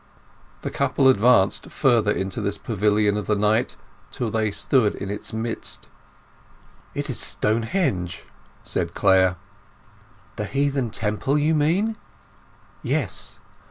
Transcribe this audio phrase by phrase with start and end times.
[0.63, 3.75] The couple advanced further into this pavilion of the night
[4.09, 5.89] till they stood in its midst.
[6.95, 8.23] "It is Stonehenge!"
[8.63, 9.35] said Clare.
[10.37, 11.97] "The heathen temple, you mean?"
[12.81, 13.37] "Yes.